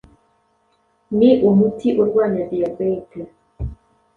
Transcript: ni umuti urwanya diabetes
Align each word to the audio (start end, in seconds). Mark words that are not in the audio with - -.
ni 1.17 1.31
umuti 1.49 1.87
urwanya 2.01 2.43
diabetes 2.51 3.31